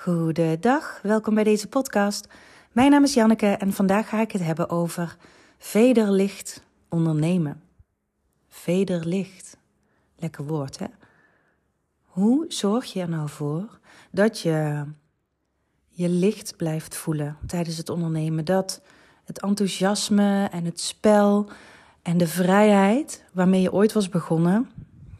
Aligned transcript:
Goedendag, 0.00 1.00
welkom 1.02 1.34
bij 1.34 1.44
deze 1.44 1.68
podcast. 1.68 2.28
Mijn 2.72 2.90
naam 2.90 3.02
is 3.02 3.14
Janneke 3.14 3.46
en 3.46 3.72
vandaag 3.72 4.08
ga 4.08 4.20
ik 4.20 4.32
het 4.32 4.42
hebben 4.42 4.70
over 4.70 5.16
vederlicht 5.58 6.62
ondernemen. 6.88 7.62
Vederlicht, 8.48 9.56
lekker 10.16 10.46
woord 10.46 10.78
hè? 10.78 10.86
Hoe 12.04 12.44
zorg 12.48 12.92
je 12.92 13.00
er 13.00 13.08
nou 13.08 13.28
voor 13.28 13.78
dat 14.10 14.40
je 14.40 14.84
je 15.88 16.08
licht 16.08 16.56
blijft 16.56 16.96
voelen 16.96 17.36
tijdens 17.46 17.76
het 17.76 17.88
ondernemen? 17.88 18.44
Dat 18.44 18.80
het 19.24 19.42
enthousiasme 19.42 20.48
en 20.52 20.64
het 20.64 20.80
spel 20.80 21.50
en 22.02 22.18
de 22.18 22.28
vrijheid 22.28 23.24
waarmee 23.32 23.60
je 23.60 23.72
ooit 23.72 23.92
was 23.92 24.08
begonnen, 24.08 24.70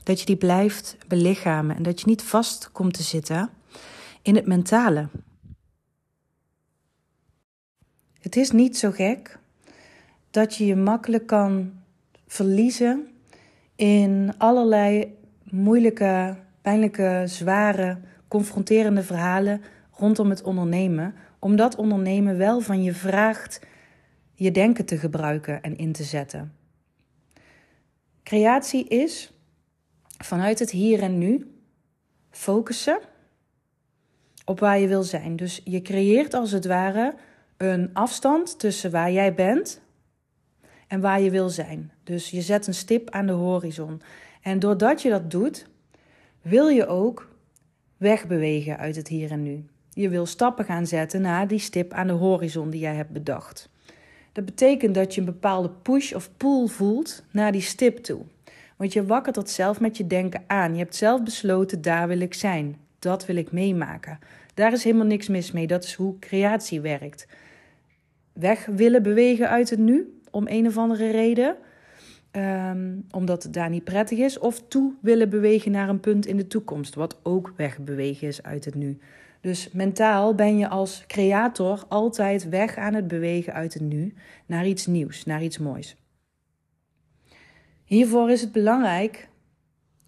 dat 0.02 0.20
je 0.20 0.26
die 0.26 0.36
blijft 0.36 0.96
belichamen 1.08 1.76
en 1.76 1.82
dat 1.82 2.00
je 2.00 2.06
niet 2.06 2.22
vast 2.22 2.72
komt 2.72 2.94
te 2.94 3.02
zitten 3.02 3.50
in 4.28 4.34
het 4.34 4.46
mentale. 4.46 5.08
Het 8.20 8.36
is 8.36 8.50
niet 8.50 8.76
zo 8.78 8.90
gek 8.90 9.38
dat 10.30 10.54
je 10.54 10.66
je 10.66 10.76
makkelijk 10.76 11.26
kan 11.26 11.72
verliezen 12.26 13.08
in 13.76 14.34
allerlei 14.38 15.16
moeilijke, 15.42 16.36
pijnlijke, 16.62 17.22
zware, 17.26 18.00
confronterende 18.28 19.02
verhalen 19.02 19.62
rondom 19.90 20.30
het 20.30 20.42
ondernemen, 20.42 21.14
omdat 21.38 21.76
ondernemen 21.76 22.38
wel 22.38 22.60
van 22.60 22.82
je 22.82 22.92
vraagt 22.92 23.60
je 24.34 24.50
denken 24.50 24.84
te 24.84 24.96
gebruiken 24.96 25.62
en 25.62 25.76
in 25.76 25.92
te 25.92 26.04
zetten. 26.04 26.52
Creatie 28.22 28.88
is 28.88 29.32
vanuit 30.18 30.58
het 30.58 30.70
hier 30.70 31.02
en 31.02 31.18
nu 31.18 31.60
focussen 32.30 33.00
op 34.48 34.60
waar 34.60 34.78
je 34.78 34.88
wil 34.88 35.02
zijn. 35.02 35.36
Dus 35.36 35.60
je 35.64 35.82
creëert 35.82 36.34
als 36.34 36.50
het 36.50 36.66
ware 36.66 37.14
een 37.56 37.90
afstand 37.92 38.58
tussen 38.58 38.90
waar 38.90 39.12
jij 39.12 39.34
bent 39.34 39.80
en 40.86 41.00
waar 41.00 41.20
je 41.20 41.30
wil 41.30 41.48
zijn. 41.48 41.92
Dus 42.04 42.30
je 42.30 42.40
zet 42.40 42.66
een 42.66 42.74
stip 42.74 43.10
aan 43.10 43.26
de 43.26 43.32
horizon. 43.32 44.00
En 44.42 44.58
doordat 44.58 45.02
je 45.02 45.10
dat 45.10 45.30
doet, 45.30 45.66
wil 46.42 46.68
je 46.68 46.86
ook 46.86 47.28
wegbewegen 47.96 48.78
uit 48.78 48.96
het 48.96 49.08
hier 49.08 49.30
en 49.30 49.42
nu. 49.42 49.64
Je 49.90 50.08
wil 50.08 50.26
stappen 50.26 50.64
gaan 50.64 50.86
zetten 50.86 51.20
naar 51.20 51.48
die 51.48 51.58
stip 51.58 51.92
aan 51.92 52.06
de 52.06 52.12
horizon 52.12 52.70
die 52.70 52.80
jij 52.80 52.94
hebt 52.94 53.12
bedacht. 53.12 53.70
Dat 54.32 54.44
betekent 54.44 54.94
dat 54.94 55.14
je 55.14 55.20
een 55.20 55.26
bepaalde 55.26 55.70
push 55.70 56.12
of 56.12 56.30
pull 56.36 56.66
voelt 56.66 57.24
naar 57.30 57.52
die 57.52 57.60
stip 57.60 57.98
toe. 57.98 58.20
Want 58.76 58.92
je 58.92 59.06
wakkert 59.06 59.34
dat 59.34 59.50
zelf 59.50 59.80
met 59.80 59.96
je 59.96 60.06
denken 60.06 60.44
aan. 60.46 60.72
Je 60.72 60.78
hebt 60.78 60.96
zelf 60.96 61.22
besloten, 61.22 61.82
daar 61.82 62.08
wil 62.08 62.20
ik 62.20 62.34
zijn. 62.34 62.87
Dat 62.98 63.26
wil 63.26 63.36
ik 63.36 63.52
meemaken. 63.52 64.18
Daar 64.54 64.72
is 64.72 64.84
helemaal 64.84 65.06
niks 65.06 65.28
mis 65.28 65.52
mee. 65.52 65.66
Dat 65.66 65.84
is 65.84 65.94
hoe 65.94 66.18
creatie 66.18 66.80
werkt. 66.80 67.26
Weg 68.32 68.66
willen 68.66 69.02
bewegen 69.02 69.48
uit 69.48 69.70
het 69.70 69.78
nu, 69.78 70.20
om 70.30 70.46
een 70.48 70.66
of 70.66 70.76
andere 70.76 71.10
reden. 71.10 71.56
Ehm, 72.30 72.96
omdat 73.10 73.42
het 73.42 73.52
daar 73.52 73.70
niet 73.70 73.84
prettig 73.84 74.18
is. 74.18 74.38
Of 74.38 74.62
toe 74.68 74.92
willen 75.00 75.30
bewegen 75.30 75.70
naar 75.70 75.88
een 75.88 76.00
punt 76.00 76.26
in 76.26 76.36
de 76.36 76.46
toekomst. 76.46 76.94
Wat 76.94 77.20
ook 77.22 77.52
wegbewegen 77.56 78.28
is 78.28 78.42
uit 78.42 78.64
het 78.64 78.74
nu. 78.74 78.98
Dus 79.40 79.70
mentaal 79.72 80.34
ben 80.34 80.58
je 80.58 80.68
als 80.68 81.04
creator 81.06 81.84
altijd 81.88 82.48
weg 82.48 82.76
aan 82.76 82.94
het 82.94 83.08
bewegen 83.08 83.52
uit 83.52 83.74
het 83.74 83.82
nu 83.82 84.14
naar 84.46 84.66
iets 84.66 84.86
nieuws, 84.86 85.24
naar 85.24 85.42
iets 85.42 85.58
moois. 85.58 85.96
Hiervoor 87.84 88.30
is 88.30 88.40
het 88.40 88.52
belangrijk, 88.52 89.28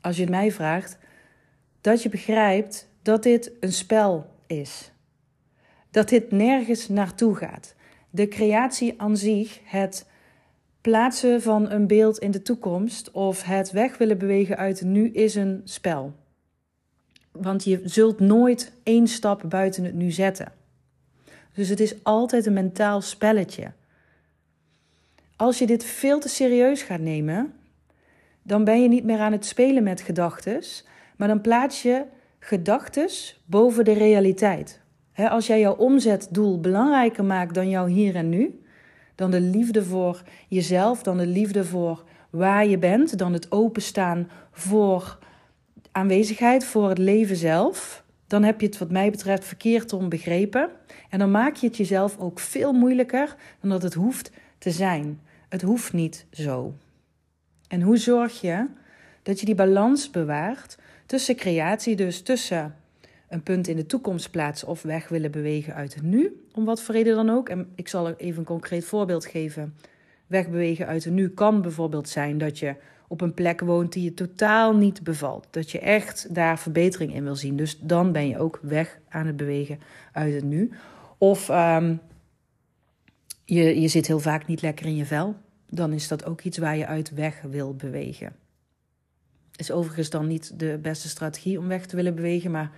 als 0.00 0.16
je 0.16 0.22
het 0.22 0.30
mij 0.30 0.52
vraagt, 0.52 0.98
dat 1.80 2.02
je 2.02 2.08
begrijpt 2.08 2.88
dat 3.02 3.22
dit 3.22 3.52
een 3.60 3.72
spel 3.72 4.26
is. 4.46 4.92
Dat 5.90 6.08
dit 6.08 6.30
nergens 6.30 6.88
naartoe 6.88 7.34
gaat. 7.34 7.74
De 8.10 8.28
creatie 8.28 9.00
aan 9.00 9.16
zich, 9.16 9.60
het 9.64 10.06
plaatsen 10.80 11.42
van 11.42 11.70
een 11.70 11.86
beeld 11.86 12.18
in 12.18 12.30
de 12.30 12.42
toekomst 12.42 13.10
of 13.10 13.42
het 13.42 13.70
weg 13.70 13.98
willen 13.98 14.18
bewegen 14.18 14.56
uit 14.56 14.78
het 14.78 14.88
nu, 14.88 15.10
is 15.10 15.34
een 15.34 15.60
spel. 15.64 16.14
Want 17.32 17.64
je 17.64 17.80
zult 17.84 18.20
nooit 18.20 18.72
één 18.82 19.06
stap 19.06 19.42
buiten 19.48 19.84
het 19.84 19.94
nu 19.94 20.10
zetten. 20.10 20.52
Dus 21.54 21.68
het 21.68 21.80
is 21.80 22.04
altijd 22.04 22.46
een 22.46 22.52
mentaal 22.52 23.00
spelletje. 23.00 23.72
Als 25.36 25.58
je 25.58 25.66
dit 25.66 25.84
veel 25.84 26.20
te 26.20 26.28
serieus 26.28 26.82
gaat 26.82 27.00
nemen, 27.00 27.54
dan 28.42 28.64
ben 28.64 28.82
je 28.82 28.88
niet 28.88 29.04
meer 29.04 29.18
aan 29.18 29.32
het 29.32 29.44
spelen 29.44 29.82
met 29.82 30.00
gedachten, 30.00 30.62
maar 31.20 31.28
dan 31.28 31.40
plaats 31.40 31.82
je 31.82 32.04
gedachten 32.38 33.08
boven 33.44 33.84
de 33.84 33.92
realiteit. 33.92 34.80
als 35.14 35.46
jij 35.46 35.60
jouw 35.60 35.74
omzetdoel 35.74 36.60
belangrijker 36.60 37.24
maakt 37.24 37.54
dan 37.54 37.68
jouw 37.68 37.86
hier 37.86 38.16
en 38.16 38.28
nu, 38.28 38.62
dan 39.14 39.30
de 39.30 39.40
liefde 39.40 39.84
voor 39.84 40.22
jezelf, 40.48 41.02
dan 41.02 41.16
de 41.16 41.26
liefde 41.26 41.64
voor 41.64 42.04
waar 42.30 42.66
je 42.66 42.78
bent, 42.78 43.18
dan 43.18 43.32
het 43.32 43.52
openstaan 43.52 44.30
voor 44.52 45.18
aanwezigheid, 45.92 46.64
voor 46.64 46.88
het 46.88 46.98
leven 46.98 47.36
zelf, 47.36 48.04
dan 48.26 48.42
heb 48.42 48.60
je 48.60 48.66
het 48.66 48.78
wat 48.78 48.90
mij 48.90 49.10
betreft 49.10 49.44
verkeerd 49.44 49.92
om 49.92 50.08
begrepen. 50.08 50.70
En 51.10 51.18
dan 51.18 51.30
maak 51.30 51.56
je 51.56 51.66
het 51.66 51.76
jezelf 51.76 52.18
ook 52.18 52.38
veel 52.38 52.72
moeilijker 52.72 53.36
dan 53.60 53.70
dat 53.70 53.82
het 53.82 53.94
hoeft 53.94 54.30
te 54.58 54.70
zijn. 54.70 55.20
Het 55.48 55.62
hoeft 55.62 55.92
niet 55.92 56.26
zo. 56.30 56.74
En 57.68 57.82
hoe 57.82 57.96
zorg 57.96 58.40
je 58.40 58.66
dat 59.22 59.40
je 59.40 59.46
die 59.46 59.54
balans 59.54 60.10
bewaart 60.10 60.78
tussen 61.10 61.36
creatie, 61.36 61.96
dus 61.96 62.22
tussen 62.22 62.74
een 63.28 63.42
punt 63.42 63.68
in 63.68 63.76
de 63.76 63.86
toekomst 63.86 64.30
plaatsen 64.30 64.68
of 64.68 64.82
weg 64.82 65.08
willen 65.08 65.30
bewegen 65.30 65.74
uit 65.74 65.94
het 65.94 66.02
nu, 66.02 66.44
om 66.54 66.64
wat 66.64 66.82
voor 66.82 66.94
reden 66.94 67.14
dan 67.14 67.30
ook. 67.30 67.48
En 67.48 67.68
ik 67.74 67.88
zal 67.88 68.12
even 68.12 68.38
een 68.38 68.44
concreet 68.44 68.84
voorbeeld 68.84 69.26
geven. 69.26 69.74
Wegbewegen 70.26 70.86
uit 70.86 71.04
het 71.04 71.12
nu 71.12 71.28
kan 71.28 71.62
bijvoorbeeld 71.62 72.08
zijn 72.08 72.38
dat 72.38 72.58
je 72.58 72.74
op 73.08 73.20
een 73.20 73.34
plek 73.34 73.60
woont 73.60 73.92
die 73.92 74.02
je 74.02 74.14
totaal 74.14 74.76
niet 74.76 75.02
bevalt. 75.02 75.46
Dat 75.50 75.70
je 75.70 75.78
echt 75.78 76.34
daar 76.34 76.58
verbetering 76.58 77.14
in 77.14 77.24
wil 77.24 77.36
zien. 77.36 77.56
Dus 77.56 77.78
dan 77.78 78.12
ben 78.12 78.28
je 78.28 78.38
ook 78.38 78.58
weg 78.62 78.98
aan 79.08 79.26
het 79.26 79.36
bewegen 79.36 79.80
uit 80.12 80.34
het 80.34 80.44
nu. 80.44 80.70
Of 81.18 81.48
um, 81.48 82.00
je, 83.44 83.80
je 83.80 83.88
zit 83.88 84.06
heel 84.06 84.20
vaak 84.20 84.46
niet 84.46 84.62
lekker 84.62 84.86
in 84.86 84.96
je 84.96 85.06
vel. 85.06 85.34
Dan 85.68 85.92
is 85.92 86.08
dat 86.08 86.24
ook 86.24 86.40
iets 86.40 86.58
waar 86.58 86.76
je 86.76 86.86
uit 86.86 87.14
weg 87.14 87.40
wil 87.42 87.74
bewegen. 87.74 88.32
Is 89.60 89.70
overigens 89.70 90.10
dan 90.10 90.26
niet 90.26 90.58
de 90.58 90.78
beste 90.82 91.08
strategie 91.08 91.58
om 91.58 91.68
weg 91.68 91.86
te 91.86 91.96
willen 91.96 92.14
bewegen, 92.14 92.50
maar 92.50 92.70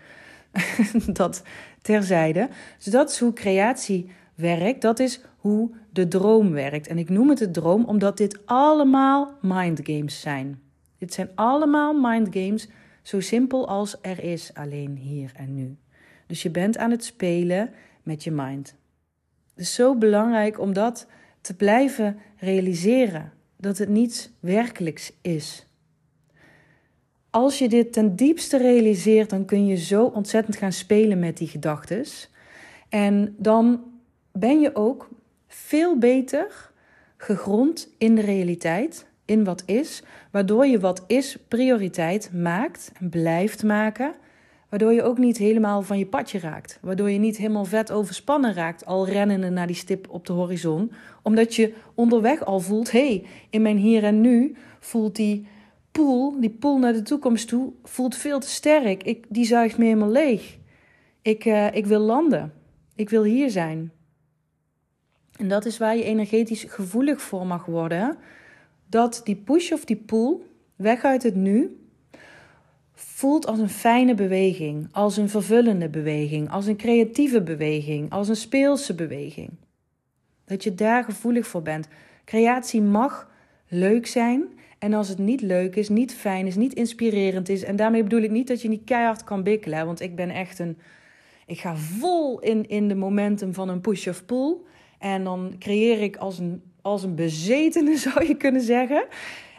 dat 1.13 1.43
terzijde. 1.83 2.49
Dus 2.77 2.93
dat 2.93 3.11
is 3.11 3.19
hoe 3.19 3.33
creatie 3.33 4.11
werkt. 4.35 4.83
Dat 4.83 4.99
is 4.99 5.21
hoe 5.37 5.71
de 5.91 6.09
droom 6.09 6.51
werkt. 6.51 6.87
En 6.87 6.99
ik 6.99 7.09
noem 7.09 7.29
het 7.29 7.39
de 7.39 7.51
droom 7.51 7.85
omdat 7.85 8.17
dit 8.17 8.47
allemaal 8.47 9.39
mindgames 9.41 10.21
zijn. 10.21 10.61
Dit 10.99 11.13
zijn 11.13 11.31
allemaal 11.35 11.95
mindgames, 12.01 12.69
zo 13.03 13.21
simpel 13.21 13.69
als 13.69 13.97
er 14.01 14.25
is, 14.25 14.51
alleen 14.55 14.97
hier 14.97 15.33
en 15.37 15.55
nu. 15.55 15.77
Dus 16.27 16.43
je 16.43 16.51
bent 16.51 16.79
aan 16.79 16.91
het 16.91 17.05
spelen 17.05 17.71
met 18.03 18.25
je 18.25 18.31
mind. 18.31 18.75
Het 19.55 19.65
is 19.65 19.75
zo 19.75 19.97
belangrijk 19.97 20.61
om 20.61 20.73
dat 20.73 21.07
te 21.41 21.55
blijven 21.55 22.19
realiseren. 22.37 23.33
Dat 23.57 23.79
het 23.79 23.89
niets 23.89 24.31
werkelijks 24.41 25.13
is. 25.21 25.67
Als 27.33 27.59
je 27.59 27.69
dit 27.69 27.93
ten 27.93 28.17
diepste 28.17 28.59
realiseert, 28.59 29.31
dan 29.31 29.45
kun 29.45 29.67
je 29.67 29.77
zo 29.77 30.05
ontzettend 30.05 30.57
gaan 30.57 30.73
spelen 30.73 31.19
met 31.19 31.37
die 31.37 31.49
gedachten. 31.49 32.05
En 32.89 33.35
dan 33.39 33.81
ben 34.33 34.61
je 34.61 34.77
ook 34.77 35.09
veel 35.47 35.99
beter 35.99 36.71
gegrond 37.17 37.89
in 37.99 38.15
de 38.15 38.21
realiteit, 38.21 39.07
in 39.25 39.45
wat 39.45 39.63
is, 39.67 40.03
waardoor 40.31 40.67
je 40.67 40.81
wat 40.81 41.05
is 41.07 41.37
prioriteit 41.49 42.31
maakt 42.33 42.93
en 43.01 43.09
blijft 43.09 43.63
maken, 43.63 44.15
waardoor 44.69 44.93
je 44.93 45.03
ook 45.03 45.19
niet 45.19 45.37
helemaal 45.37 45.83
van 45.83 45.99
je 45.99 46.07
padje 46.07 46.39
raakt, 46.39 46.79
waardoor 46.83 47.11
je 47.11 47.19
niet 47.19 47.37
helemaal 47.37 47.65
vet 47.65 47.93
overspannen 47.93 48.55
raakt, 48.55 48.87
al 48.87 49.09
rennende 49.09 49.51
naar 49.51 49.67
die 49.67 49.77
stip 49.77 50.07
op 50.11 50.27
de 50.27 50.33
horizon, 50.33 50.93
omdat 51.23 51.55
je 51.55 51.75
onderweg 51.95 52.45
al 52.45 52.61
voelt, 52.61 52.91
hé, 52.91 53.07
hey, 53.07 53.25
in 53.51 53.63
mijn 53.63 53.77
hier 53.77 54.05
en 54.05 54.21
nu 54.21 54.57
voelt 54.81 55.17
die 55.17 55.47
pool, 55.93 56.41
die 56.41 56.51
pool 56.51 56.79
naar 56.79 56.93
de 56.93 57.03
toekomst 57.03 57.49
toe, 57.49 57.73
voelt 57.83 58.17
veel 58.17 58.41
te 58.41 58.49
sterk. 58.49 59.03
Ik, 59.03 59.25
die 59.29 59.45
zuigt 59.45 59.79
me 59.79 59.85
helemaal 59.85 60.11
leeg. 60.11 60.59
Ik, 61.23 61.45
uh, 61.45 61.75
ik 61.75 61.87
wil 61.87 62.01
landen. 62.01 62.53
Ik 62.95 63.11
wil 63.11 63.23
hier 63.23 63.51
zijn. 63.51 63.93
En 65.37 65.49
dat 65.49 65.65
is 65.65 65.79
waar 65.79 65.97
je 65.97 66.05
energetisch 66.05 66.65
gevoelig 66.69 67.23
voor 67.23 67.47
mag 67.47 67.65
worden. 67.65 68.17
Dat 68.87 69.21
die 69.25 69.37
push 69.37 69.73
of 69.73 69.85
die 69.85 69.97
pull, 69.97 70.37
weg 70.77 71.05
uit 71.05 71.23
het 71.23 71.35
nu, 71.35 71.77
voelt 72.95 73.47
als 73.47 73.59
een 73.59 73.69
fijne 73.69 74.15
beweging, 74.15 74.89
als 74.93 75.17
een 75.17 75.29
vervullende 75.29 75.89
beweging, 75.89 76.51
als 76.51 76.67
een 76.67 76.77
creatieve 76.77 77.43
beweging, 77.43 78.11
als 78.11 78.29
een 78.29 78.37
speelse 78.37 78.95
beweging. 78.95 79.51
Dat 80.45 80.65
je 80.65 80.75
daar 80.75 81.05
gevoelig 81.05 81.47
voor 81.47 81.63
bent. 81.63 81.89
Creatie 82.25 82.83
mag 82.83 83.31
leuk 83.69 84.07
zijn. 84.07 84.45
En 84.83 84.93
als 84.93 85.09
het 85.09 85.19
niet 85.19 85.41
leuk 85.41 85.77
is, 85.77 85.89
niet 85.89 86.15
fijn 86.15 86.47
is, 86.47 86.57
niet 86.57 86.75
inspirerend 86.75 87.49
is. 87.49 87.65
En 87.65 87.77
daarmee 87.77 88.03
bedoel 88.03 88.21
ik 88.21 88.31
niet 88.31 88.49
dat 88.49 88.63
je 88.63 88.69
niet 88.69 88.85
keihard 88.85 89.25
kan 89.25 89.43
bikkelen. 89.43 89.87
Want 89.87 90.01
ik 90.01 90.17
ben 90.17 90.31
echt 90.31 90.59
een 90.59 90.79
Ik 91.47 91.61
ga 91.61 91.77
vol 91.77 92.41
in, 92.41 92.69
in 92.69 92.89
de 92.89 92.95
momentum 92.95 93.55
van 93.55 93.69
een 93.69 93.81
push 93.81 94.07
of 94.07 94.25
pull. 94.25 94.57
En 94.99 95.25
dan 95.25 95.55
creëer 95.59 96.01
ik 96.01 96.17
als 96.17 96.39
een, 96.39 96.63
als 96.81 97.03
een 97.03 97.15
bezetene, 97.15 97.97
zou 98.09 98.27
je 98.27 98.37
kunnen 98.37 98.63
zeggen. 98.63 99.05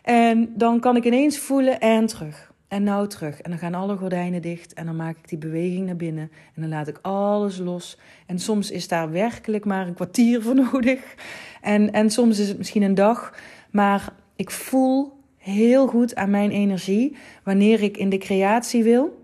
En 0.01 0.53
dan 0.55 0.79
kan 0.79 0.95
ik 0.95 1.05
ineens 1.05 1.37
voelen 1.37 1.79
en 1.79 2.05
terug. 2.05 2.53
En 2.67 2.83
nou 2.83 3.07
terug. 3.07 3.41
En 3.41 3.49
dan 3.49 3.59
gaan 3.59 3.75
alle 3.75 3.97
gordijnen 3.97 4.41
dicht. 4.41 4.73
En 4.73 4.85
dan 4.85 4.95
maak 4.95 5.17
ik 5.17 5.29
die 5.29 5.37
beweging 5.37 5.85
naar 5.85 5.95
binnen. 5.95 6.31
En 6.55 6.61
dan 6.61 6.69
laat 6.69 6.87
ik 6.87 6.99
alles 7.01 7.57
los. 7.57 7.97
En 8.25 8.39
soms 8.39 8.71
is 8.71 8.87
daar 8.87 9.11
werkelijk 9.11 9.65
maar 9.65 9.87
een 9.87 9.93
kwartier 9.93 10.41
voor 10.41 10.55
nodig. 10.71 11.15
En, 11.61 11.91
en 11.91 12.09
soms 12.09 12.39
is 12.39 12.47
het 12.47 12.57
misschien 12.57 12.81
een 12.81 12.95
dag. 12.95 13.33
Maar 13.71 14.13
ik 14.35 14.51
voel 14.51 15.21
heel 15.37 15.87
goed 15.87 16.15
aan 16.15 16.29
mijn 16.29 16.51
energie 16.51 17.17
wanneer 17.43 17.81
ik 17.81 17.97
in 17.97 18.09
de 18.09 18.17
creatie 18.17 18.83
wil. 18.83 19.21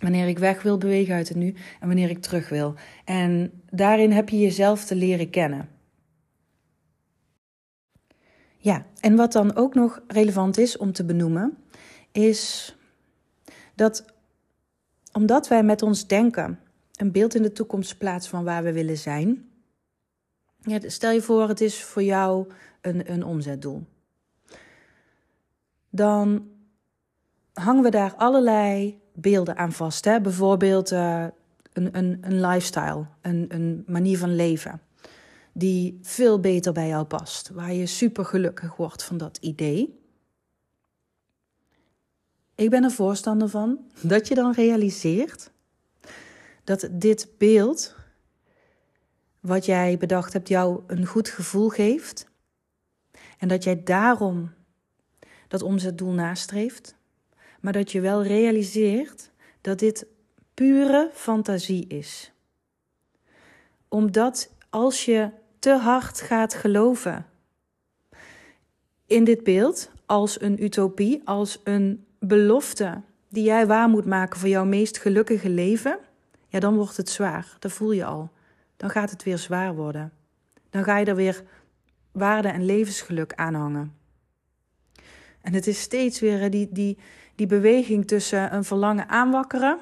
Wanneer 0.00 0.28
ik 0.28 0.38
weg 0.38 0.62
wil 0.62 0.78
bewegen 0.78 1.14
uit 1.14 1.28
het 1.28 1.36
nu 1.36 1.54
en 1.80 1.86
wanneer 1.86 2.10
ik 2.10 2.20
terug 2.20 2.48
wil. 2.48 2.74
En 3.04 3.52
daarin 3.70 4.12
heb 4.12 4.28
je 4.28 4.38
jezelf 4.38 4.84
te 4.84 4.94
leren 4.94 5.30
kennen. 5.30 5.68
Ja, 8.56 8.86
en 9.00 9.16
wat 9.16 9.32
dan 9.32 9.56
ook 9.56 9.74
nog 9.74 10.02
relevant 10.06 10.58
is 10.58 10.76
om 10.76 10.92
te 10.92 11.04
benoemen, 11.04 11.56
is 12.12 12.74
dat 13.74 14.04
omdat 15.12 15.48
wij 15.48 15.62
met 15.62 15.82
ons 15.82 16.06
denken 16.06 16.58
een 16.94 17.12
beeld 17.12 17.34
in 17.34 17.42
de 17.42 17.52
toekomst 17.52 17.98
plaatsen 17.98 18.30
van 18.30 18.44
waar 18.44 18.62
we 18.62 18.72
willen 18.72 18.98
zijn. 18.98 19.48
Stel 20.86 21.10
je 21.10 21.22
voor, 21.22 21.48
het 21.48 21.60
is 21.60 21.84
voor 21.84 22.02
jou 22.02 22.52
een, 22.80 23.12
een 23.12 23.24
omzetdoel. 23.24 23.86
Dan 25.90 26.48
hangen 27.52 27.82
we 27.82 27.90
daar 27.90 28.14
allerlei 28.14 29.00
beelden 29.14 29.56
aan 29.56 29.72
vast. 29.72 30.04
Hè? 30.04 30.20
Bijvoorbeeld 30.20 30.92
uh, 30.92 31.26
een, 31.72 31.96
een, 31.96 32.18
een 32.20 32.40
lifestyle, 32.40 33.06
een, 33.20 33.44
een 33.48 33.84
manier 33.86 34.18
van 34.18 34.34
leven. 34.34 34.80
Die 35.52 35.98
veel 36.02 36.40
beter 36.40 36.72
bij 36.72 36.88
jou 36.88 37.04
past. 37.04 37.50
Waar 37.50 37.72
je 37.72 37.86
super 37.86 38.24
gelukkig 38.24 38.76
wordt 38.76 39.04
van 39.04 39.18
dat 39.18 39.36
idee. 39.36 39.98
Ik 42.54 42.70
ben 42.70 42.84
er 42.84 42.90
voorstander 42.90 43.48
van 43.48 43.78
dat 44.00 44.28
je 44.28 44.34
dan 44.34 44.52
realiseert 44.52 45.50
dat 46.64 46.88
dit 46.90 47.28
beeld, 47.38 47.94
wat 49.40 49.66
jij 49.66 49.96
bedacht 49.98 50.32
hebt, 50.32 50.48
jou 50.48 50.80
een 50.86 51.06
goed 51.06 51.28
gevoel 51.28 51.68
geeft. 51.68 52.26
En 53.38 53.48
dat 53.48 53.64
jij 53.64 53.82
daarom 53.82 54.52
dat 55.50 55.62
omzetdoel 55.62 56.12
nastreeft. 56.12 56.94
Maar 57.60 57.72
dat 57.72 57.92
je 57.92 58.00
wel 58.00 58.22
realiseert 58.22 59.30
dat 59.60 59.78
dit 59.78 60.06
pure 60.54 61.10
fantasie 61.12 61.86
is. 61.86 62.32
Omdat 63.88 64.50
als 64.70 65.04
je 65.04 65.30
te 65.58 65.70
hard 65.70 66.20
gaat 66.20 66.54
geloven 66.54 67.26
in 69.06 69.24
dit 69.24 69.44
beeld 69.44 69.90
als 70.06 70.40
een 70.40 70.62
utopie, 70.62 71.20
als 71.24 71.60
een 71.64 72.06
belofte 72.18 73.02
die 73.28 73.44
jij 73.44 73.66
waar 73.66 73.88
moet 73.88 74.06
maken 74.06 74.40
voor 74.40 74.48
jouw 74.48 74.64
meest 74.64 74.98
gelukkige 74.98 75.48
leven, 75.48 75.98
ja, 76.48 76.60
dan 76.60 76.76
wordt 76.76 76.96
het 76.96 77.08
zwaar. 77.08 77.56
Dat 77.58 77.72
voel 77.72 77.92
je 77.92 78.04
al. 78.04 78.30
Dan 78.76 78.90
gaat 78.90 79.10
het 79.10 79.22
weer 79.22 79.38
zwaar 79.38 79.74
worden. 79.74 80.12
Dan 80.70 80.84
ga 80.84 80.98
je 80.98 81.04
er 81.04 81.16
weer 81.16 81.42
waarde 82.12 82.48
en 82.48 82.64
levensgeluk 82.64 83.34
aan 83.34 83.54
hangen. 83.54 83.99
En 85.40 85.52
het 85.52 85.66
is 85.66 85.80
steeds 85.80 86.20
weer 86.20 86.50
die, 86.50 86.68
die, 86.70 86.98
die 87.34 87.46
beweging 87.46 88.06
tussen 88.06 88.54
een 88.54 88.64
verlangen 88.64 89.08
aanwakkeren. 89.08 89.78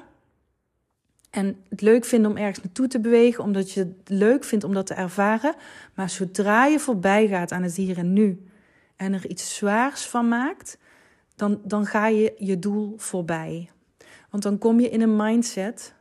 En 1.29 1.57
het 1.69 1.81
leuk 1.81 2.05
vinden 2.05 2.31
om 2.31 2.37
ergens 2.37 2.61
naartoe 2.63 2.87
te 2.87 2.99
bewegen, 2.99 3.43
omdat 3.43 3.71
je 3.71 3.79
het 3.79 4.09
leuk 4.09 4.43
vindt 4.43 4.63
om 4.63 4.73
dat 4.73 4.85
te 4.85 4.93
ervaren. 4.93 5.55
Maar 5.95 6.09
zodra 6.09 6.65
je 6.65 6.79
voorbij 6.79 7.27
gaat 7.27 7.51
aan 7.51 7.63
het 7.63 7.75
hier 7.75 7.97
en 7.97 8.13
nu 8.13 8.43
en 8.95 9.13
er 9.13 9.27
iets 9.27 9.55
zwaars 9.55 10.05
van 10.05 10.27
maakt, 10.27 10.77
dan, 11.35 11.61
dan 11.63 11.85
ga 11.85 12.07
je 12.07 12.33
je 12.37 12.59
doel 12.59 12.93
voorbij. 12.97 13.69
Want 14.29 14.43
dan 14.43 14.57
kom 14.57 14.79
je 14.79 14.89
in 14.89 15.01
een 15.01 15.15
mindset 15.15 15.93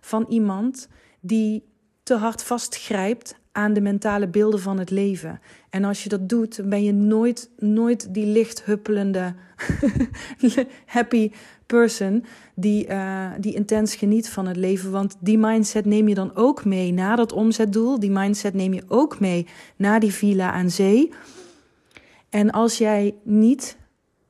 van 0.00 0.26
iemand 0.28 0.88
die 1.20 1.71
te 2.02 2.14
hard 2.14 2.42
vastgrijpt 2.42 3.40
aan 3.52 3.72
de 3.72 3.80
mentale 3.80 4.28
beelden 4.28 4.60
van 4.60 4.78
het 4.78 4.90
leven. 4.90 5.40
En 5.70 5.84
als 5.84 6.02
je 6.02 6.08
dat 6.08 6.28
doet, 6.28 6.60
ben 6.64 6.84
je 6.84 6.92
nooit, 6.92 7.50
nooit 7.58 8.14
die 8.14 8.26
licht 8.26 8.64
huppelende, 8.64 9.34
happy 10.86 11.30
person 11.66 12.24
die, 12.54 12.88
uh, 12.88 13.30
die 13.38 13.54
intens 13.54 13.94
geniet 13.94 14.28
van 14.28 14.46
het 14.46 14.56
leven. 14.56 14.90
Want 14.90 15.16
die 15.20 15.38
mindset 15.38 15.84
neem 15.84 16.08
je 16.08 16.14
dan 16.14 16.34
ook 16.34 16.64
mee 16.64 16.92
naar 16.92 17.16
dat 17.16 17.32
omzetdoel. 17.32 18.00
Die 18.00 18.10
mindset 18.10 18.54
neem 18.54 18.74
je 18.74 18.82
ook 18.88 19.20
mee 19.20 19.46
naar 19.76 20.00
die 20.00 20.12
villa 20.12 20.52
aan 20.52 20.70
zee. 20.70 21.12
En 22.28 22.50
als 22.50 22.78
jij 22.78 23.14
niet 23.22 23.76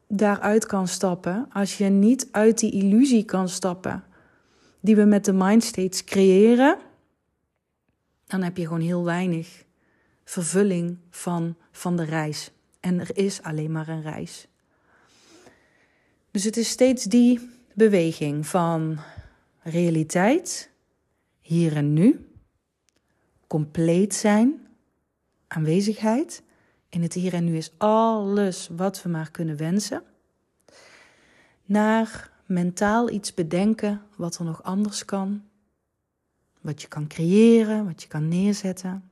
daaruit 0.09 0.67
kan 0.67 0.89
stappen, 0.89 1.49
als 1.53 1.79
je 1.79 1.85
niet 1.85 2.29
uit 2.31 2.59
die 2.59 2.73
illusie 2.73 3.25
kan 3.25 3.49
stappen 3.49 4.05
die 4.81 4.97
we 4.97 5.05
met 5.05 5.25
de 5.25 5.33
mindstates 5.33 6.05
creëren, 6.05 6.77
dan 8.33 8.43
heb 8.43 8.57
je 8.57 8.63
gewoon 8.63 8.81
heel 8.81 9.05
weinig 9.05 9.65
vervulling 10.25 10.99
van, 11.11 11.57
van 11.71 11.97
de 11.97 12.05
reis. 12.05 12.51
En 12.81 13.01
er 13.01 13.17
is 13.17 13.43
alleen 13.43 13.73
maar 13.73 13.89
een 13.89 14.03
reis. 14.03 14.47
Dus 16.31 16.45
het 16.45 16.57
is 16.57 16.69
steeds 16.69 17.05
die 17.05 17.51
beweging 17.75 18.47
van 18.47 18.99
realiteit, 19.63 20.71
hier 21.41 21.77
en 21.77 21.93
nu, 21.93 22.29
compleet 23.47 24.15
zijn, 24.15 24.67
aanwezigheid 25.47 26.43
in 26.89 27.03
het 27.03 27.13
hier 27.13 27.35
en 27.35 27.45
nu 27.45 27.57
is 27.57 27.73
alles 27.79 28.69
wat 28.77 29.03
we 29.03 29.09
maar 29.09 29.31
kunnen 29.31 29.57
wensen. 29.57 30.03
Naar 31.65 32.31
mentaal 32.47 33.11
iets 33.11 33.35
bedenken 33.35 34.03
wat 34.17 34.39
er 34.39 34.45
nog 34.45 34.63
anders 34.63 35.05
kan. 35.05 35.43
Wat 36.63 36.83
je 36.83 36.89
kan 36.89 37.07
creëren, 37.07 37.85
wat 37.85 38.03
je 38.03 38.09
kan 38.09 38.29
neerzetten. 38.29 39.11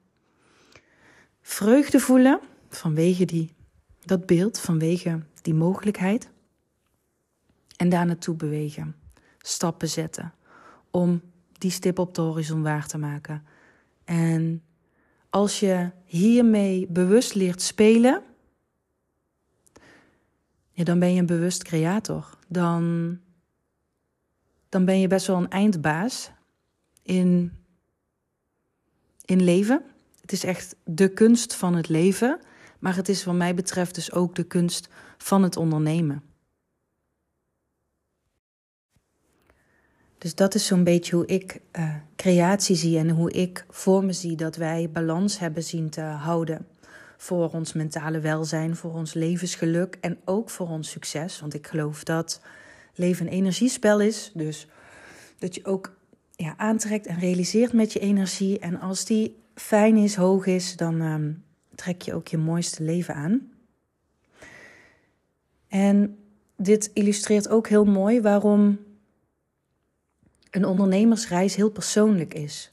Vreugde 1.41 2.01
voelen 2.01 2.41
vanwege 2.69 3.25
die, 3.25 3.55
dat 4.05 4.27
beeld, 4.27 4.59
vanwege 4.61 5.21
die 5.43 5.55
mogelijkheid. 5.55 6.29
En 7.77 7.89
daar 7.89 8.07
naartoe 8.07 8.35
bewegen. 8.35 8.97
Stappen 9.39 9.89
zetten 9.89 10.33
om 10.91 11.23
die 11.53 11.71
stip 11.71 11.99
op 11.99 12.15
de 12.15 12.21
horizon 12.21 12.63
waar 12.63 12.87
te 12.87 12.99
maken. 12.99 13.45
En 14.05 14.63
als 15.31 15.61
je 15.61 15.91
hiermee 16.05 16.87
bewust 16.87 17.35
leert 17.35 17.63
spelen, 17.63 18.23
ja, 20.71 20.85
dan 20.85 20.99
ben 20.99 21.15
je 21.15 21.21
een 21.21 21.27
bewust 21.27 21.63
creator. 21.63 22.39
Dan, 22.49 23.19
dan 24.69 24.85
ben 24.85 25.01
je 25.01 25.07
best 25.07 25.27
wel 25.27 25.37
een 25.37 25.51
eindbaas 25.51 26.31
in, 27.11 27.53
in 29.25 29.43
leven. 29.43 29.83
Het 30.21 30.33
is 30.33 30.45
echt 30.45 30.77
de 30.85 31.09
kunst 31.09 31.55
van 31.55 31.75
het 31.75 31.89
leven, 31.89 32.41
maar 32.79 32.97
het 32.97 33.09
is 33.09 33.25
wat 33.25 33.35
mij 33.35 33.55
betreft 33.55 33.95
dus 33.95 34.13
ook 34.13 34.35
de 34.35 34.45
kunst 34.45 34.89
van 35.19 35.43
het 35.43 35.57
ondernemen. 35.57 36.23
Dus 40.19 40.35
dat 40.35 40.55
is 40.55 40.67
zo'n 40.67 40.85
beetje 40.85 41.17
hoe 41.17 41.27
ik 41.27 41.61
uh, 41.79 41.95
creatie 42.17 42.77
zie 42.77 42.99
en 42.99 43.11
hoe 43.11 43.31
ik 43.31 43.65
voor 43.69 44.05
me 44.05 44.13
zie 44.13 44.37
dat 44.37 44.57
wij 44.57 44.91
balans 44.93 45.39
hebben 45.39 45.63
zien 45.63 45.91
te 45.91 46.01
houden. 46.01 46.67
Voor 47.17 47.51
ons 47.51 47.73
mentale 47.73 48.21
welzijn, 48.21 48.77
voor 48.77 48.93
ons 48.93 49.15
levensgeluk 49.15 49.97
en 50.01 50.19
ook 50.25 50.51
voor 50.51 50.69
ons 50.69 50.91
succes. 50.91 51.41
Want 51.41 51.55
ik 51.55 51.67
geloof 51.67 52.05
dat 52.05 52.41
leven 52.95 53.27
een 53.27 53.33
energiespel 53.33 54.01
is. 54.01 54.31
Dus 54.35 54.67
dat 55.39 55.55
je 55.55 55.65
ook 55.65 55.99
ja, 56.41 56.55
aantrekt 56.57 57.07
en 57.07 57.19
realiseert 57.19 57.73
met 57.73 57.93
je 57.93 57.99
energie. 57.99 58.59
En 58.59 58.81
als 58.81 59.05
die 59.05 59.37
fijn 59.55 59.97
is, 59.97 60.15
hoog 60.15 60.47
is, 60.47 60.77
dan 60.77 61.01
um, 61.01 61.45
trek 61.75 62.03
je 62.03 62.15
ook 62.15 62.29
je 62.29 62.39
mooiste 62.39 62.83
leven 62.83 63.15
aan. 63.15 63.51
En 65.69 66.19
dit 66.57 66.91
illustreert 66.93 67.49
ook 67.49 67.69
heel 67.69 67.85
mooi 67.85 68.21
waarom 68.21 68.79
een 70.51 70.65
ondernemersreis 70.65 71.55
heel 71.55 71.71
persoonlijk 71.71 72.35
is. 72.35 72.73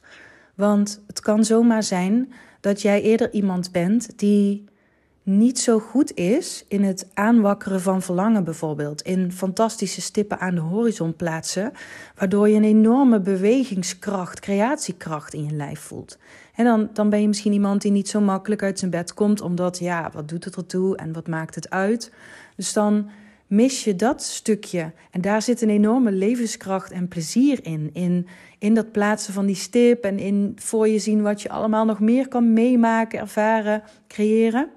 Want 0.56 1.02
het 1.08 1.20
kan 1.20 1.46
zomaar 1.46 1.84
zijn 1.84 2.34
dat 2.60 2.82
jij 2.82 3.02
eerder 3.02 3.34
iemand 3.34 3.72
bent 3.72 4.20
die 4.20 4.66
niet 5.28 5.60
zo 5.60 5.80
goed 5.80 6.16
is 6.16 6.66
in 6.68 6.84
het 6.84 7.08
aanwakkeren 7.14 7.82
van 7.82 8.02
verlangen 8.02 8.44
bijvoorbeeld. 8.44 9.02
In 9.02 9.32
fantastische 9.32 10.02
stippen 10.02 10.40
aan 10.40 10.56
de 10.56 10.62
horizon 10.62 11.16
plaatsen, 11.16 11.72
waardoor 12.16 12.50
je 12.50 12.56
een 12.56 12.64
enorme 12.64 13.20
bewegingskracht, 13.20 14.40
creatiekracht 14.40 15.34
in 15.34 15.46
je 15.46 15.52
lijf 15.52 15.80
voelt. 15.80 16.18
En 16.56 16.66
dan, 16.66 16.90
dan 16.94 17.10
ben 17.10 17.22
je 17.22 17.28
misschien 17.28 17.54
iemand 17.54 17.82
die 17.82 17.92
niet 17.92 18.10
zo 18.10 18.22
makkelijk 18.22 18.64
uit 18.64 18.80
zijn 18.80 18.92
bed 18.92 19.14
komt, 19.14 19.42
omdat 19.42 19.80
ja, 19.80 20.10
wat 20.14 20.30
doet 20.30 20.46
het 20.46 20.56
ertoe 20.56 20.98
en 20.98 21.14
wat 21.14 21.28
maakt 21.28 21.56
het 21.56 21.70
uit? 21.70 22.12
Dus 22.56 22.74
dan 22.74 23.10
mis 23.48 23.84
je 23.84 23.96
dat 23.96 24.24
stukje. 24.24 24.92
En 25.12 25.22
daar 25.22 25.42
zit 25.42 25.62
een 25.62 25.70
enorme 25.70 26.12
levenskracht 26.12 26.92
en 26.92 27.08
plezier 27.08 27.60
in. 27.66 27.90
In, 27.94 28.28
in 28.60 28.74
dat 28.74 28.92
plaatsen 28.92 29.34
van 29.34 29.46
die 29.46 29.56
stip 29.56 30.04
en 30.04 30.20
in 30.20 30.54
voor 30.56 30.88
je 30.88 31.00
zien 31.00 31.22
wat 31.22 31.42
je 31.42 31.50
allemaal 31.50 31.86
nog 31.86 32.00
meer 32.00 32.28
kan 32.28 32.54
meemaken, 32.54 33.20
ervaren, 33.20 33.84
creëren. 34.08 34.70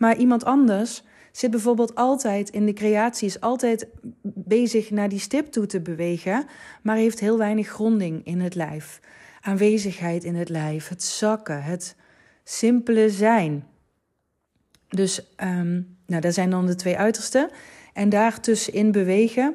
Maar 0.00 0.16
iemand 0.16 0.44
anders 0.44 1.02
zit 1.32 1.50
bijvoorbeeld 1.50 1.94
altijd 1.94 2.50
in 2.50 2.66
de 2.66 2.72
creatie, 2.72 3.28
is 3.28 3.40
altijd 3.40 3.86
bezig 4.22 4.90
naar 4.90 5.08
die 5.08 5.18
stip 5.18 5.46
toe 5.46 5.66
te 5.66 5.80
bewegen, 5.80 6.46
maar 6.82 6.96
heeft 6.96 7.20
heel 7.20 7.38
weinig 7.38 7.68
gronding 7.68 8.24
in 8.24 8.40
het 8.40 8.54
lijf. 8.54 9.00
Aanwezigheid 9.40 10.24
in 10.24 10.34
het 10.34 10.48
lijf, 10.48 10.88
het 10.88 11.02
zakken, 11.02 11.62
het 11.62 11.96
simpele 12.44 13.10
zijn. 13.10 13.66
Dus 14.88 15.34
um, 15.36 15.96
nou, 16.06 16.20
dat 16.20 16.34
zijn 16.34 16.50
dan 16.50 16.66
de 16.66 16.74
twee 16.74 16.96
uitersten. 16.96 17.50
En 17.92 18.08
daartussenin 18.08 18.92
bewegen. 18.92 19.54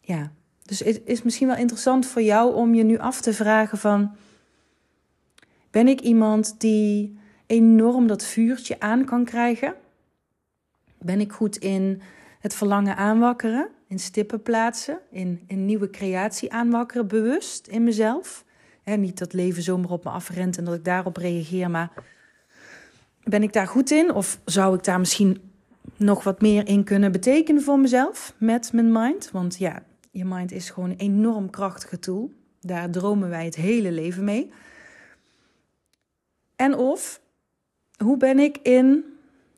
Ja, 0.00 0.32
dus 0.62 0.78
het 0.78 1.02
is 1.04 1.22
misschien 1.22 1.48
wel 1.48 1.56
interessant 1.56 2.06
voor 2.06 2.22
jou 2.22 2.54
om 2.54 2.74
je 2.74 2.82
nu 2.84 2.98
af 2.98 3.20
te 3.20 3.32
vragen 3.32 3.78
van... 3.78 4.16
Ben 5.70 5.88
ik 5.88 6.00
iemand 6.00 6.60
die 6.60 7.18
enorm 7.46 8.06
dat 8.06 8.24
vuurtje 8.24 8.80
aan 8.80 9.04
kan 9.04 9.24
krijgen? 9.24 9.74
Ben 10.98 11.20
ik 11.20 11.32
goed 11.32 11.56
in 11.56 12.02
het 12.40 12.54
verlangen 12.54 12.96
aanwakkeren, 12.96 13.68
in 13.88 13.98
stippen 13.98 14.42
plaatsen, 14.42 14.98
in, 15.10 15.42
in 15.46 15.66
nieuwe 15.66 15.90
creatie 15.90 16.52
aanwakkeren, 16.52 17.06
bewust 17.06 17.66
in 17.66 17.84
mezelf? 17.84 18.44
He, 18.82 18.96
niet 18.96 19.18
dat 19.18 19.32
leven 19.32 19.62
zomaar 19.62 19.90
op 19.90 20.04
me 20.04 20.10
afrent 20.10 20.58
en 20.58 20.64
dat 20.64 20.74
ik 20.74 20.84
daarop 20.84 21.16
reageer, 21.16 21.70
maar 21.70 21.92
ben 23.22 23.42
ik 23.42 23.52
daar 23.52 23.66
goed 23.66 23.90
in? 23.90 24.12
Of 24.12 24.40
zou 24.44 24.76
ik 24.76 24.84
daar 24.84 24.98
misschien 24.98 25.50
nog 25.96 26.24
wat 26.24 26.40
meer 26.40 26.66
in 26.68 26.84
kunnen 26.84 27.12
betekenen 27.12 27.62
voor 27.62 27.78
mezelf 27.78 28.34
met 28.38 28.72
mijn 28.72 28.92
mind? 28.92 29.30
Want 29.30 29.58
ja, 29.58 29.82
je 30.10 30.24
mind 30.24 30.52
is 30.52 30.70
gewoon 30.70 30.90
een 30.90 30.96
enorm 30.96 31.50
krachtige 31.50 31.98
tool. 31.98 32.30
Daar 32.60 32.90
dromen 32.90 33.28
wij 33.28 33.44
het 33.44 33.54
hele 33.54 33.92
leven 33.92 34.24
mee. 34.24 34.52
En 36.56 36.76
of, 36.76 37.20
hoe 37.96 38.16
ben 38.16 38.38
ik 38.38 38.58
in 38.62 39.04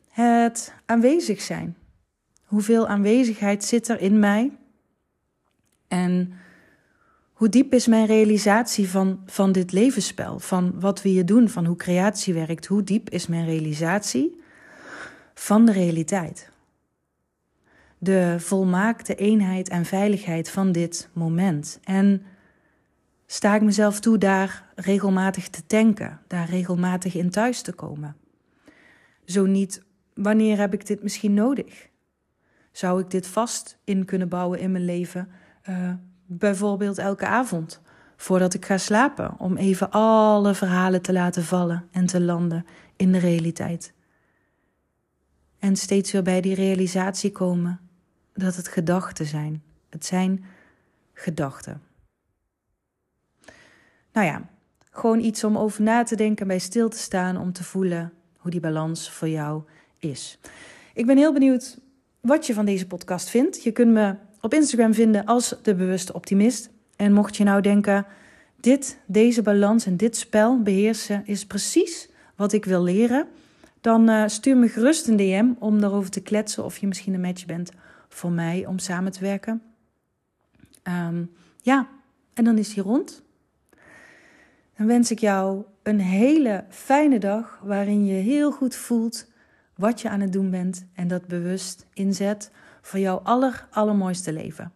het 0.09 0.75
aanwezig 0.87 1.41
zijn? 1.41 1.77
Hoeveel 2.45 2.87
aanwezigheid 2.87 3.65
zit 3.65 3.89
er 3.89 4.01
in 4.01 4.19
mij? 4.19 4.53
En 5.89 6.33
hoe 7.33 7.49
diep 7.49 7.73
is 7.73 7.87
mijn 7.87 8.07
realisatie 8.07 8.89
van, 8.89 9.21
van 9.27 9.53
dit 9.53 9.73
levensspel? 9.73 10.39
Van 10.39 10.81
wat 10.81 11.03
we 11.03 11.09
hier 11.09 11.27
doen, 11.27 11.49
van 11.49 11.65
hoe 11.65 11.77
creatie 11.77 12.35
werkt. 12.35 12.67
Hoe 12.67 12.83
diep 12.83 13.11
is 13.11 13.27
mijn 13.27 13.45
realisatie 13.45 14.41
van 15.35 15.65
de 15.65 15.73
realiteit? 15.73 16.51
De 17.99 18.37
volmaakte 18.39 19.15
eenheid 19.15 19.69
en 19.69 19.85
veiligheid 19.85 20.51
van 20.51 20.73
dit 20.73 21.09
moment. 21.13 21.81
En 21.85 22.23
sta 23.27 23.55
ik 23.55 23.63
mezelf 23.63 24.01
toe 24.01 24.19
daar 24.19 24.65
regelmatig 24.75 25.49
te 25.49 25.67
tanken, 25.67 26.21
daar 26.27 26.49
regelmatig 26.49 27.15
in 27.15 27.31
thuis 27.31 27.63
te 27.63 27.73
komen? 27.73 28.17
Zo 29.27 29.47
niet, 29.47 29.83
wanneer 30.15 30.59
heb 30.59 30.75
ik 30.75 30.87
dit 30.87 31.03
misschien 31.03 31.35
nodig? 31.35 31.89
Zou 32.73 33.01
ik 33.01 33.11
dit 33.11 33.27
vast 33.27 33.79
in 33.85 34.05
kunnen 34.05 34.29
bouwen 34.29 34.59
in 34.59 34.73
mijn 34.73 34.85
leven? 34.85 35.29
Uh, 35.69 35.93
bijvoorbeeld 36.27 36.99
elke 36.99 37.27
avond 37.27 37.81
voordat 38.17 38.55
ik 38.55 38.65
ga 38.65 38.79
slapen, 38.79 39.39
om 39.39 39.57
even 39.57 39.91
alle 39.91 40.55
verhalen 40.55 41.03
te 41.03 41.13
laten 41.13 41.45
vallen 41.45 41.89
en 41.91 42.07
te 42.07 42.21
landen 42.21 42.67
in 42.97 43.13
de 43.13 43.19
realiteit. 43.19 43.93
En 45.59 45.77
steeds 45.77 46.13
weer 46.13 46.23
bij 46.23 46.41
die 46.41 46.55
realisatie 46.55 47.33
komen 47.33 47.81
dat 48.35 48.57
het 48.57 48.69
gedachten 48.69 49.27
zijn. 49.27 49.63
Het 49.89 50.07
zijn 50.07 50.45
gedachten. 51.13 51.83
Nou 54.13 54.27
ja, 54.27 54.49
gewoon 54.91 55.21
iets 55.21 55.45
om 55.45 55.59
over 55.59 55.83
na 55.83 56.03
te 56.03 56.17
denken, 56.17 56.47
bij 56.47 56.59
stil 56.59 56.89
te 56.89 56.99
staan, 56.99 57.37
om 57.37 57.53
te 57.53 57.65
voelen 57.65 58.13
hoe 58.47 58.61
die 58.61 58.71
balans 58.71 59.11
voor 59.11 59.29
jou 59.29 59.63
is. 59.99 60.39
Ik 60.95 61.07
ben 61.07 61.17
heel 61.17 61.33
benieuwd 61.33 61.79
wat 62.21 62.47
je 62.47 62.55
van 62.55 62.65
deze 62.65 62.87
podcast 62.87 63.29
vindt. 63.29 63.63
Je 63.63 63.73
kunt 63.73 63.93
me 63.93 64.15
op 64.41 64.55
Instagram 64.55 64.95
vinden 64.95 65.25
als 65.25 65.55
de 65.63 65.75
bewuste 65.75 66.13
optimist. 66.13 66.71
En 66.97 67.13
mocht 67.13 67.37
je 67.37 67.45
nou 67.45 67.61
denken, 67.61 68.07
dit, 68.61 68.99
deze 69.07 69.43
balans 69.43 69.87
en 69.87 69.97
dit 69.97 70.17
spel 70.17 70.63
beheersen 70.63 71.23
is 71.25 71.47
precies 71.47 72.09
wat 72.37 72.53
ik 72.53 72.65
wil 72.65 72.83
leren, 72.83 73.29
dan 73.81 74.11
uh, 74.11 74.23
stuur 74.27 74.57
me 74.57 74.69
gerust 74.69 75.09
een 75.09 75.17
DM 75.17 75.47
om 75.59 75.81
daarover 75.81 76.11
te 76.11 76.21
kletsen 76.21 76.65
of 76.65 76.79
je 76.79 76.87
misschien 76.87 77.15
een 77.15 77.21
match 77.21 77.47
bent 77.47 77.71
voor 78.09 78.31
mij 78.31 78.67
om 78.67 78.79
samen 78.79 79.13
te 79.13 79.21
werken. 79.21 79.63
Um, 80.83 81.31
ja, 81.63 81.89
en 82.35 82.45
dan 82.45 82.59
is 82.59 82.75
hij 82.75 82.85
rond. 82.85 83.23
Dan 84.77 84.87
wens 84.87 85.11
ik 85.11 85.19
jou 85.19 85.65
een 85.87 86.01
hele 86.01 86.65
fijne 86.69 87.19
dag 87.19 87.61
waarin 87.63 88.07
je 88.07 88.15
heel 88.15 88.53
goed 88.53 88.75
voelt 88.75 89.27
wat 89.75 90.01
je 90.01 90.09
aan 90.09 90.21
het 90.21 90.33
doen 90.33 90.51
bent 90.51 90.87
en 90.95 91.09
dat 91.09 91.27
bewust 91.27 91.87
inzet 91.93 92.51
voor 92.81 92.99
jouw 92.99 93.17
aller, 93.17 93.67
allermooiste 93.71 94.33
leven. 94.33 94.73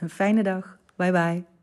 Een 0.00 0.10
fijne 0.10 0.42
dag. 0.42 0.78
Bye 0.96 1.12
bye. 1.12 1.55